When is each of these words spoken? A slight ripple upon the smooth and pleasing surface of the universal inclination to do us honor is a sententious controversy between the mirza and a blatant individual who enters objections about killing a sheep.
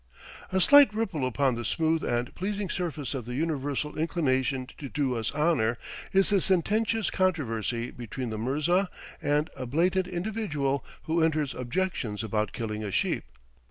A 0.51 0.59
slight 0.59 0.91
ripple 0.95 1.27
upon 1.27 1.53
the 1.53 1.63
smooth 1.63 2.03
and 2.03 2.33
pleasing 2.33 2.71
surface 2.71 3.13
of 3.13 3.25
the 3.25 3.35
universal 3.35 3.95
inclination 3.99 4.65
to 4.79 4.89
do 4.89 5.15
us 5.15 5.29
honor 5.31 5.77
is 6.11 6.31
a 6.31 6.41
sententious 6.41 7.11
controversy 7.11 7.91
between 7.91 8.31
the 8.31 8.37
mirza 8.39 8.89
and 9.21 9.51
a 9.55 9.67
blatant 9.67 10.07
individual 10.07 10.83
who 11.03 11.21
enters 11.21 11.53
objections 11.53 12.23
about 12.23 12.51
killing 12.51 12.83
a 12.83 12.91
sheep. 12.91 13.25